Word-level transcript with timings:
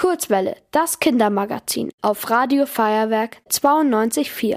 Kurzwelle, 0.00 0.56
das 0.70 0.98
Kindermagazin 0.98 1.90
auf 2.00 2.30
Radio 2.30 2.64
Feuerwerk 2.64 3.36
92.4. 3.50 4.56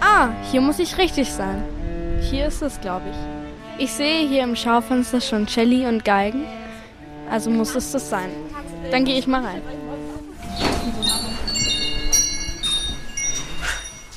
Ah, 0.00 0.30
hier 0.50 0.62
muss 0.62 0.78
ich 0.78 0.96
richtig 0.96 1.30
sein. 1.30 1.62
Hier 2.22 2.46
ist 2.46 2.62
es, 2.62 2.80
glaube 2.80 3.04
ich. 3.10 3.84
Ich 3.84 3.92
sehe 3.92 4.26
hier 4.26 4.44
im 4.44 4.56
Schaufenster 4.56 5.20
schon 5.20 5.46
Celli 5.46 5.86
und 5.86 6.02
Geigen. 6.06 6.46
Also 7.30 7.50
muss 7.50 7.74
es 7.74 7.92
das 7.92 8.08
sein. 8.08 8.30
Dann 8.90 9.04
gehe 9.04 9.18
ich 9.18 9.26
mal 9.26 9.44
rein. 9.44 9.60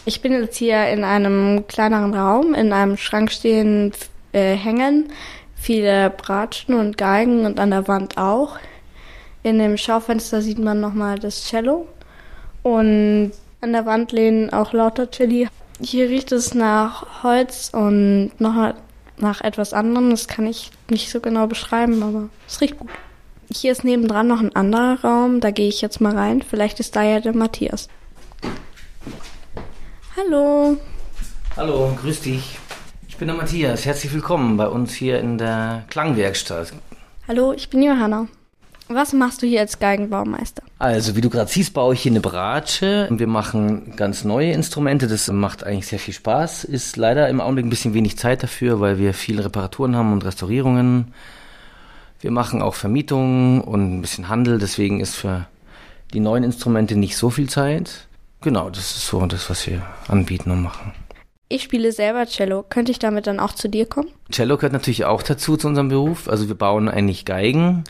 Ich 0.06 0.22
bin 0.22 0.32
jetzt 0.32 0.56
hier 0.56 0.88
in 0.88 1.04
einem 1.04 1.68
kleineren 1.68 2.14
Raum. 2.14 2.54
In 2.54 2.72
einem 2.72 2.96
Schrank 2.96 3.34
stehen 3.34 3.92
äh, 4.32 4.56
Hängen, 4.56 5.12
viele 5.60 6.10
Bratschen 6.10 6.76
und 6.76 6.98
Geigen 6.98 7.46
und 7.46 7.60
an 7.60 7.72
der 7.72 7.88
Wand 7.88 8.18
auch. 8.18 8.58
In 9.44 9.60
dem 9.60 9.78
Schaufenster 9.78 10.42
sieht 10.42 10.60
man 10.60 10.80
nochmal 10.80 11.20
das 11.20 11.46
Cello. 11.46 11.88
Und 12.64 13.32
an 13.62 13.74
der 13.74 13.86
Wand 13.86 14.12
lehnen 14.12 14.52
auch 14.52 14.74
lauter 14.74 15.10
Chili. 15.12 15.48
Hier 15.82 16.10
riecht 16.10 16.32
es 16.32 16.54
nach 16.54 17.24
Holz 17.24 17.70
und 17.74 18.32
noch 18.40 18.74
nach 19.18 19.42
etwas 19.42 19.74
anderem. 19.74 20.10
Das 20.10 20.28
kann 20.28 20.48
ich 20.48 20.72
nicht 20.90 21.10
so 21.10 21.20
genau 21.20 21.48
beschreiben, 21.48 22.04
aber 22.04 22.30
es 22.48 22.60
riecht 22.62 22.78
gut. 22.78 22.90
Hier 23.52 23.72
ist 23.72 23.84
nebendran 23.84 24.28
noch 24.28 24.42
ein 24.42 24.56
anderer 24.56 25.00
Raum. 25.02 25.40
Da 25.40 25.52
gehe 25.52 25.70
ich 25.70 25.82
jetzt 25.82 26.02
mal 26.02 26.16
rein. 26.16 26.42
Vielleicht 26.42 26.80
ist 26.80 26.96
da 26.96 27.04
ja 27.04 27.20
der 27.20 27.36
Matthias. 27.36 27.88
Hallo. 30.16 30.78
Hallo, 31.56 31.98
grüß 32.02 32.22
dich. 32.22 32.60
Ich 33.20 33.22
bin 33.22 33.28
der 33.28 33.36
Matthias. 33.36 33.86
Herzlich 33.86 34.14
willkommen 34.14 34.56
bei 34.56 34.70
uns 34.70 34.94
hier 34.94 35.20
in 35.20 35.38
der 35.38 35.84
Klangwerkstatt. 35.90 36.72
Hallo, 37.28 37.52
ich 37.52 37.70
bin 37.70 37.84
Johanna. 37.84 38.30
Was 38.88 39.12
machst 39.12 39.42
du 39.42 39.46
hier 39.46 39.60
als 39.60 39.78
Geigenbaumeister? 39.78 40.64
Also, 40.78 41.18
wie 41.18 41.20
du 41.20 41.30
gerade 41.30 41.52
siehst, 41.52 41.74
baue 41.74 41.96
ich 41.96 42.02
hier 42.02 42.14
eine 42.14 42.22
Bratsche. 42.22 43.10
Wir 43.12 43.28
machen 43.28 43.98
ganz 43.98 44.24
neue 44.24 44.54
Instrumente. 44.54 45.08
Das 45.08 45.30
macht 45.30 45.66
eigentlich 45.66 45.88
sehr 45.88 46.00
viel 46.00 46.14
Spaß. 46.14 46.64
Ist 46.64 46.96
leider 46.96 47.28
im 47.28 47.42
Augenblick 47.42 47.66
ein 47.66 47.70
bisschen 47.70 47.94
wenig 47.94 48.18
Zeit 48.18 48.42
dafür, 48.42 48.80
weil 48.80 49.00
wir 49.00 49.14
viele 49.14 49.44
Reparaturen 49.44 49.98
haben 49.98 50.14
und 50.14 50.24
Restaurierungen. 50.24 51.14
Wir 52.22 52.32
machen 52.32 52.62
auch 52.62 52.76
Vermietungen 52.76 53.60
und 53.60 53.98
ein 53.98 54.02
bisschen 54.02 54.30
Handel. 54.30 54.60
Deswegen 54.60 55.02
ist 55.02 55.18
für 55.18 55.46
die 56.14 56.22
neuen 56.22 56.46
Instrumente 56.46 56.96
nicht 56.96 57.18
so 57.18 57.30
viel 57.30 57.50
Zeit. 57.50 58.08
Genau, 58.40 58.70
das 58.70 58.96
ist 58.96 59.08
so 59.08 59.26
das, 59.26 59.50
was 59.50 59.68
wir 59.68 59.82
anbieten 60.08 60.52
und 60.52 60.64
machen. 60.64 60.94
Ich 61.52 61.64
spiele 61.64 61.92
selber 61.92 62.28
Cello. 62.28 62.64
Könnte 62.68 62.92
ich 62.92 63.00
damit 63.00 63.26
dann 63.26 63.40
auch 63.40 63.54
zu 63.54 63.70
dir 63.70 63.88
kommen? 63.88 64.10
Cello 64.32 64.56
gehört 64.58 64.74
natürlich 64.74 65.06
auch 65.06 65.24
dazu 65.24 65.58
zu 65.58 65.68
unserem 65.68 65.90
Beruf. 65.90 66.30
Also 66.30 66.48
wir 66.48 66.54
bauen 66.54 66.88
eigentlich 66.88 67.26
Geigen, 67.26 67.84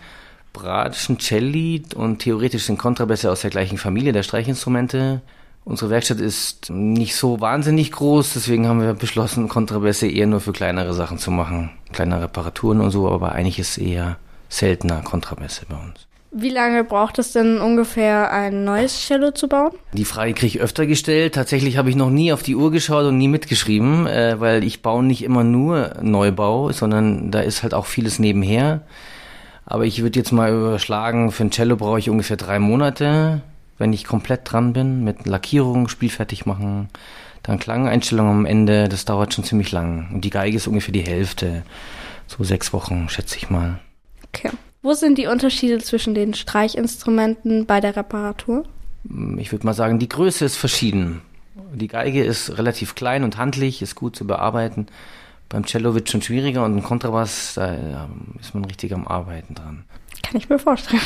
Bratschen, 0.54 1.20
Celli 1.20 1.84
und 1.94 2.20
theoretisch 2.20 2.64
sind 2.64 2.80
Kontrabässe 2.80 3.30
aus 3.30 3.42
der 3.42 3.50
gleichen 3.50 3.78
Familie 3.78 4.14
der 4.14 4.24
Streichinstrumente. 4.24 5.22
Unsere 5.66 5.92
Werkstatt 5.92 6.22
ist 6.22 6.70
nicht 6.70 7.18
so 7.18 7.42
wahnsinnig 7.42 7.92
groß, 7.92 8.34
deswegen 8.34 8.66
haben 8.66 8.82
wir 8.82 8.94
beschlossen, 8.94 9.50
Kontrabässe 9.50 10.08
eher 10.08 10.26
nur 10.26 10.40
für 10.40 10.54
kleinere 10.54 10.94
Sachen 10.94 11.18
zu 11.18 11.30
machen. 11.30 11.70
Kleine 11.92 12.22
Reparaturen 12.22 12.80
und 12.80 12.92
so, 12.92 13.10
aber 13.10 13.34
eigentlich 13.34 13.60
ist 13.60 13.78
eher 13.78 14.18
seltener 14.48 15.02
Kontrabässe 15.02 15.66
bei 15.68 15.76
uns. 15.76 16.08
Wie 16.32 16.50
lange 16.50 16.84
braucht 16.84 17.18
es 17.18 17.32
denn 17.32 17.60
ungefähr, 17.60 18.32
ein 18.32 18.64
neues 18.64 19.08
Cello 19.08 19.32
zu 19.32 19.48
bauen? 19.48 19.72
Die 19.94 20.06
Frage 20.06 20.34
kriege 20.34 20.58
ich 20.58 20.62
öfter 20.62 20.86
gestellt. 20.86 21.34
Tatsächlich 21.34 21.78
habe 21.78 21.90
ich 21.90 21.96
noch 21.96 22.12
nie 22.12 22.32
auf 22.32 22.44
die 22.44 22.56
Uhr 22.56 22.70
geschaut 22.70 23.06
und 23.06 23.18
nie 23.18 23.28
mitgeschrieben, 23.28 24.06
äh, 24.06 24.40
weil 24.40 24.64
ich 24.64 24.84
baue 24.84 25.04
nicht 25.04 25.24
immer 25.24 25.44
nur 25.44 25.96
Neubau, 26.02 26.72
sondern 26.72 27.32
da 27.32 27.40
ist 27.40 27.64
halt 27.64 27.74
auch 27.74 27.88
vieles 27.88 28.20
nebenher. 28.20 28.82
Aber 29.66 29.86
ich 29.86 30.04
würde 30.04 30.20
jetzt 30.20 30.32
mal 30.32 30.52
überschlagen, 30.52 31.32
für 31.32 31.46
ein 31.46 31.52
Cello 31.52 31.76
brauche 31.76 32.00
ich 32.00 32.12
ungefähr 32.12 32.38
drei 32.38 32.60
Monate, 32.60 33.42
wenn 33.80 33.94
ich 33.94 34.06
komplett 34.06 34.42
dran 34.44 34.74
bin, 34.74 35.04
mit 35.04 35.26
Lackierung, 35.26 35.88
Spielfertig 35.88 36.46
machen, 36.46 36.90
dann 37.42 37.58
Klangeinstellung 37.58 38.28
am 38.28 38.46
Ende, 38.46 38.88
das 38.88 39.06
dauert 39.06 39.34
schon 39.34 39.46
ziemlich 39.46 39.72
lang. 39.72 40.10
Und 40.14 40.22
die 40.26 40.30
Geige 40.30 40.58
ist 40.58 40.68
ungefähr 40.68 40.92
die 40.92 41.02
Hälfte, 41.02 41.64
so 42.28 42.44
sechs 42.44 42.72
Wochen, 42.72 43.10
schätze 43.10 43.38
ich 43.38 43.50
mal. 43.50 43.80
Okay. 44.28 44.52
Wo 44.82 44.94
sind 44.94 45.18
die 45.18 45.28
Unterschiede 45.28 45.80
zwischen 45.80 46.16
den 46.16 46.34
Streichinstrumenten 46.34 47.66
bei 47.66 47.82
der 47.82 47.98
Reparatur? 47.98 48.64
Ich 49.38 49.52
würde 49.52 49.66
mal 49.66 49.74
sagen, 49.74 50.00
die 50.00 50.08
Größe 50.08 50.46
ist 50.46 50.56
verschieden. 50.56 51.22
Die 51.74 51.88
Geige 51.88 52.24
ist 52.24 52.58
relativ 52.58 52.96
klein 52.96 53.24
und 53.24 53.38
handlich, 53.38 53.82
ist 53.82 53.96
gut 53.96 54.16
zu 54.16 54.26
bearbeiten. 54.26 54.88
Beim 55.50 55.66
Cello 55.66 55.96
wird 55.96 56.10
schon 56.10 56.22
schwieriger 56.22 56.64
und 56.64 56.78
ein 56.78 56.84
Kontrabass, 56.84 57.56
da 57.56 58.08
ist 58.40 58.54
man 58.54 58.66
richtig 58.66 58.94
am 58.94 59.08
Arbeiten 59.08 59.56
dran. 59.56 59.84
Kann 60.24 60.38
ich 60.38 60.48
mir 60.48 60.60
vorstellen. 60.60 61.02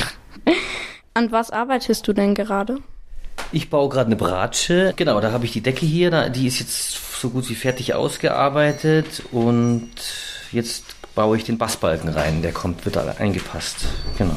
An 1.14 1.32
was 1.32 1.50
arbeitest 1.50 2.06
du 2.06 2.12
denn 2.12 2.34
gerade? 2.34 2.78
Ich 3.52 3.70
baue 3.70 3.88
gerade 3.88 4.06
eine 4.06 4.16
Bratsche. 4.16 4.92
Genau, 4.96 5.20
da 5.20 5.32
habe 5.32 5.44
ich 5.46 5.52
die 5.52 5.60
Decke 5.60 5.86
hier, 5.86 6.28
die 6.28 6.46
ist 6.46 6.60
jetzt 6.60 7.20
so 7.20 7.30
gut 7.30 7.48
wie 7.48 7.54
fertig 7.54 7.94
ausgearbeitet 7.94 9.22
und 9.32 9.90
jetzt 10.52 10.96
baue 11.14 11.36
ich 11.36 11.44
den 11.44 11.58
Bassbalken 11.58 12.10
rein. 12.10 12.42
Der 12.42 12.52
kommt, 12.52 12.84
wird 12.84 12.96
da 12.96 13.04
eingepasst. 13.18 13.86
Genau. 14.18 14.36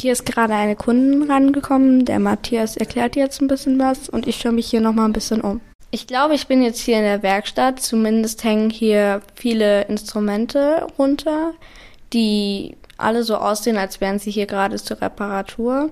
Hier 0.00 0.12
ist 0.12 0.26
gerade 0.26 0.54
eine 0.54 0.76
Kundin 0.76 1.30
rangekommen. 1.30 2.04
Der 2.04 2.18
Matthias 2.18 2.76
erklärt 2.76 3.16
jetzt 3.16 3.40
ein 3.40 3.48
bisschen 3.48 3.78
was 3.78 4.08
und 4.08 4.26
ich 4.26 4.36
schaue 4.36 4.52
mich 4.52 4.68
hier 4.68 4.80
nochmal 4.80 5.06
ein 5.06 5.12
bisschen 5.12 5.40
um. 5.40 5.60
Ich 5.90 6.06
glaube, 6.06 6.34
ich 6.34 6.46
bin 6.46 6.62
jetzt 6.62 6.80
hier 6.80 6.96
in 6.96 7.04
der 7.04 7.22
Werkstatt. 7.22 7.80
Zumindest 7.80 8.42
hängen 8.44 8.70
hier 8.70 9.20
viele 9.34 9.82
Instrumente 9.82 10.86
runter, 10.98 11.52
die 12.12 12.76
alle 12.96 13.24
so 13.24 13.36
aussehen, 13.36 13.76
als 13.76 14.00
wären 14.00 14.18
sie 14.18 14.30
hier 14.30 14.46
gerade 14.46 14.76
zur 14.76 15.00
Reparatur. 15.00 15.90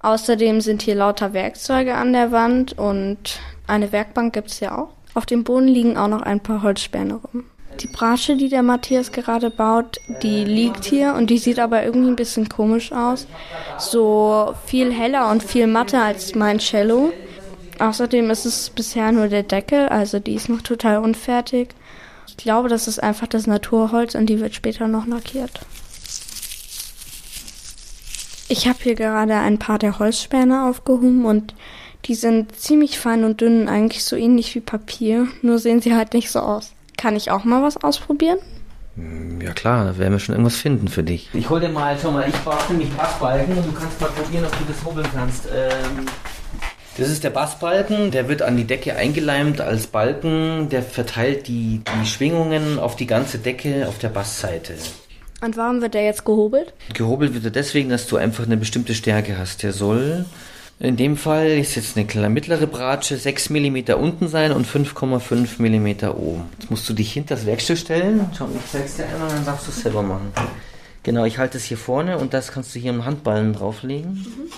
Außerdem 0.00 0.60
sind 0.60 0.82
hier 0.82 0.94
lauter 0.94 1.32
Werkzeuge 1.32 1.94
an 1.94 2.12
der 2.12 2.32
Wand 2.32 2.78
und 2.78 3.40
eine 3.66 3.92
Werkbank 3.92 4.34
gibt 4.34 4.50
es 4.50 4.60
ja 4.60 4.76
auch. 4.76 4.90
Auf 5.14 5.26
dem 5.26 5.44
Boden 5.44 5.68
liegen 5.68 5.96
auch 5.96 6.08
noch 6.08 6.22
ein 6.22 6.40
paar 6.40 6.62
Holzspäne 6.62 7.14
rum. 7.14 7.44
Die 7.80 7.86
Bratsche, 7.88 8.36
die 8.36 8.48
der 8.48 8.62
Matthias 8.62 9.12
gerade 9.12 9.50
baut, 9.50 10.00
die 10.22 10.44
liegt 10.44 10.84
hier 10.84 11.14
und 11.14 11.28
die 11.28 11.38
sieht 11.38 11.58
aber 11.58 11.82
irgendwie 11.82 12.08
ein 12.08 12.16
bisschen 12.16 12.48
komisch 12.48 12.92
aus. 12.92 13.26
So 13.78 14.54
viel 14.66 14.92
heller 14.92 15.30
und 15.30 15.42
viel 15.42 15.66
matter 15.66 16.02
als 16.02 16.34
mein 16.34 16.58
Cello. 16.58 17.12
Außerdem 17.78 18.30
ist 18.30 18.46
es 18.46 18.70
bisher 18.70 19.10
nur 19.12 19.28
der 19.28 19.42
Deckel, 19.42 19.88
also 19.88 20.20
die 20.20 20.34
ist 20.34 20.48
noch 20.48 20.62
total 20.62 20.98
unfertig. 20.98 21.70
Ich 22.28 22.36
glaube, 22.36 22.68
das 22.68 22.88
ist 22.88 23.02
einfach 23.02 23.26
das 23.26 23.46
Naturholz 23.46 24.14
und 24.14 24.26
die 24.26 24.40
wird 24.40 24.54
später 24.54 24.88
noch 24.88 25.06
lackiert. 25.06 25.60
Ich 28.48 28.68
habe 28.68 28.78
hier 28.82 28.94
gerade 28.94 29.34
ein 29.34 29.58
paar 29.58 29.78
der 29.78 29.98
Holzspäne 29.98 30.66
aufgehoben 30.68 31.24
und 31.24 31.54
die 32.04 32.14
sind 32.14 32.54
ziemlich 32.54 32.98
fein 32.98 33.24
und 33.24 33.40
dünn, 33.40 33.68
eigentlich 33.68 34.04
so 34.04 34.14
ähnlich 34.16 34.54
wie 34.54 34.60
Papier, 34.60 35.26
nur 35.42 35.58
sehen 35.58 35.80
sie 35.80 35.94
halt 35.94 36.12
nicht 36.12 36.30
so 36.30 36.40
aus. 36.40 36.73
Kann 37.04 37.16
ich 37.16 37.30
auch 37.30 37.44
mal 37.44 37.62
was 37.62 37.76
ausprobieren? 37.76 38.38
Ja 39.42 39.52
klar, 39.52 39.84
da 39.84 39.98
werden 39.98 40.14
wir 40.14 40.18
schon 40.18 40.34
irgendwas 40.34 40.56
finden 40.56 40.88
für 40.88 41.02
dich. 41.02 41.28
Ich 41.34 41.50
hol 41.50 41.60
dir 41.60 41.68
mal, 41.68 41.98
schau 42.00 42.10
mal, 42.10 42.26
ich 42.26 42.34
brauche 42.36 42.72
nämlich 42.72 42.90
Bassbalken 42.92 43.58
und 43.58 43.66
du 43.66 43.72
kannst 43.72 44.00
mal 44.00 44.08
probieren, 44.08 44.46
ob 44.46 44.58
du 44.58 44.64
das 44.66 44.82
hobeln 44.82 45.06
kannst. 45.14 45.44
Ähm, 45.54 46.06
das 46.96 47.10
ist 47.10 47.22
der 47.22 47.28
Bassbalken, 47.28 48.10
der 48.10 48.30
wird 48.30 48.40
an 48.40 48.56
die 48.56 48.64
Decke 48.64 48.96
eingeleimt 48.96 49.60
als 49.60 49.86
Balken, 49.86 50.70
der 50.70 50.82
verteilt 50.82 51.46
die, 51.46 51.82
die 51.84 52.06
Schwingungen 52.06 52.78
auf 52.78 52.96
die 52.96 53.06
ganze 53.06 53.36
Decke 53.36 53.86
auf 53.86 53.98
der 53.98 54.08
Bassseite. 54.08 54.72
Und 55.42 55.58
warum 55.58 55.82
wird 55.82 55.92
der 55.92 56.04
jetzt 56.06 56.24
gehobelt? 56.24 56.72
Gehobelt 56.94 57.34
wird 57.34 57.44
er 57.44 57.50
deswegen, 57.50 57.90
dass 57.90 58.06
du 58.06 58.16
einfach 58.16 58.46
eine 58.46 58.56
bestimmte 58.56 58.94
Stärke 58.94 59.36
hast. 59.36 59.62
Der 59.62 59.74
soll 59.74 60.24
in 60.80 60.96
dem 60.96 61.16
Fall 61.16 61.46
ist 61.58 61.76
jetzt 61.76 61.96
eine 61.96 62.06
kleine 62.06 62.30
mittlere 62.30 62.66
Bratsche 62.66 63.16
6 63.16 63.50
mm 63.50 63.76
unten 63.96 64.28
sein 64.28 64.52
und 64.52 64.66
5,5 64.66 65.60
mm 65.60 66.08
oben. 66.10 66.48
Jetzt 66.58 66.70
musst 66.70 66.88
du 66.88 66.92
dich 66.92 67.12
hinter 67.12 67.36
das 67.36 67.46
Werkstück 67.46 67.78
stellen. 67.78 68.28
Schau, 68.36 68.48
ich 68.54 68.70
zeig's 68.70 68.96
dir 68.96 69.06
einmal, 69.06 69.28
dann 69.28 69.44
darfst 69.44 69.68
du 69.68 69.70
es 69.70 69.80
selber 69.80 70.02
machen. 70.02 70.32
Genau, 71.04 71.24
ich 71.24 71.38
halte 71.38 71.58
es 71.58 71.64
hier 71.64 71.78
vorne 71.78 72.18
und 72.18 72.34
das 72.34 72.50
kannst 72.50 72.74
du 72.74 72.78
hier 72.78 72.90
im 72.90 73.04
Handballen 73.04 73.52
drauflegen. 73.52 74.12
Mhm. 74.12 74.50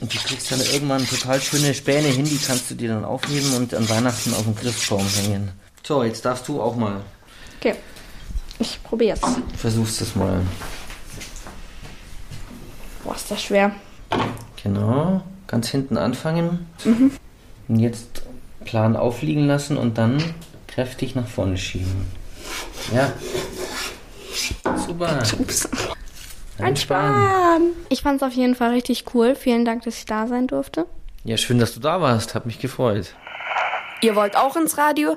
Und 0.00 0.12
du 0.12 0.18
kriegst 0.18 0.50
dann 0.52 0.60
irgendwann 0.60 1.06
total 1.06 1.40
schöne 1.40 1.72
Späne 1.72 2.08
hin, 2.08 2.24
die 2.24 2.38
kannst 2.38 2.70
du 2.70 2.74
dir 2.74 2.90
dann 2.90 3.04
aufheben 3.04 3.54
und 3.54 3.74
an 3.74 3.88
Weihnachten 3.88 4.34
auf 4.34 4.42
dem 4.42 4.54
Christbaum 4.54 5.06
hängen. 5.06 5.52
So, 5.82 6.02
jetzt 6.02 6.24
darfst 6.24 6.48
du 6.48 6.60
auch 6.60 6.76
mal. 6.76 7.00
Okay. 7.60 7.74
Ich 8.58 8.82
probier's. 8.82 9.20
Versuch's 9.56 9.98
das 9.98 10.16
mal. 10.16 10.40
Boah, 13.04 13.14
ist 13.14 13.30
das 13.30 13.42
schwer. 13.42 13.72
Genau. 14.62 15.22
Ganz 15.46 15.68
hinten 15.68 15.96
anfangen. 15.96 16.66
Mhm. 16.84 17.12
Und 17.68 17.78
jetzt 17.78 18.22
plan 18.64 18.96
aufliegen 18.96 19.46
lassen 19.46 19.76
und 19.76 19.98
dann 19.98 20.22
kräftig 20.66 21.14
nach 21.14 21.26
vorne 21.26 21.56
schieben. 21.56 22.06
Ja. 22.92 23.12
Super. 24.86 25.22
Ups. 25.38 25.68
Entspannen. 26.58 27.72
Ich 27.88 28.02
fand's 28.02 28.22
auf 28.22 28.32
jeden 28.32 28.54
Fall 28.54 28.70
richtig 28.70 29.04
cool. 29.14 29.34
Vielen 29.34 29.64
Dank, 29.64 29.82
dass 29.82 29.98
ich 29.98 30.06
da 30.06 30.26
sein 30.26 30.46
durfte. 30.46 30.86
Ja, 31.24 31.36
schön, 31.36 31.58
dass 31.58 31.74
du 31.74 31.80
da 31.80 32.00
warst. 32.00 32.34
Hat 32.34 32.46
mich 32.46 32.58
gefreut. 32.58 33.14
Ihr 34.02 34.14
wollt 34.14 34.36
auch 34.36 34.56
ins 34.56 34.78
Radio? 34.78 35.16